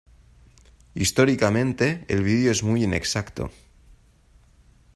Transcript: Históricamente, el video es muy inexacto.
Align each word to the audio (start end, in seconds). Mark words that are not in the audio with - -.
Históricamente, 0.95 2.05
el 2.07 2.23
video 2.23 2.51
es 2.51 2.63
muy 2.63 2.83
inexacto. 2.83 3.51